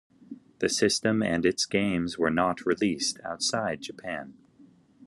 The 0.61 0.67
system 0.67 1.21
and 1.21 1.45
its 1.45 1.67
games 1.67 2.17
were 2.17 2.31
not 2.31 2.65
released 2.65 3.19
outside 3.23 3.81
Japan. 3.81 4.33